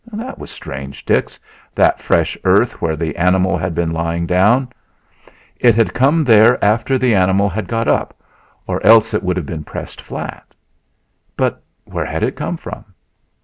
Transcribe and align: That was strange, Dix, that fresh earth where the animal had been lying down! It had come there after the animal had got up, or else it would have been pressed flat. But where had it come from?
That 0.13 0.39
was 0.39 0.49
strange, 0.49 1.05
Dix, 1.05 1.39
that 1.75 1.99
fresh 2.01 2.35
earth 2.43 2.81
where 2.81 2.95
the 2.95 3.15
animal 3.17 3.55
had 3.55 3.75
been 3.75 3.91
lying 3.93 4.25
down! 4.25 4.69
It 5.57 5.75
had 5.75 5.93
come 5.93 6.23
there 6.23 6.57
after 6.65 6.97
the 6.97 7.13
animal 7.13 7.47
had 7.49 7.67
got 7.67 7.87
up, 7.87 8.15
or 8.65 8.83
else 8.83 9.13
it 9.13 9.21
would 9.21 9.37
have 9.37 9.45
been 9.45 9.63
pressed 9.63 10.01
flat. 10.01 10.55
But 11.37 11.61
where 11.85 12.05
had 12.05 12.23
it 12.23 12.35
come 12.35 12.57
from? 12.57 12.83